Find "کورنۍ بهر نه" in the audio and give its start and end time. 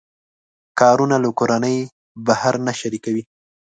1.39-2.73